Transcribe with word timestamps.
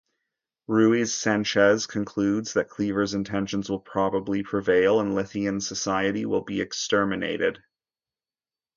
Ruiz-Sanchez 0.65 1.85
concludes 1.85 2.53
that 2.53 2.69
Cleaver's 2.69 3.13
intentions 3.13 3.69
will 3.69 3.81
probably 3.81 4.41
prevail, 4.41 4.99
and 4.99 5.13
Lithian 5.13 5.61
society 5.61 6.25
will 6.25 6.41
be 6.41 6.59
exterminated. 6.59 7.61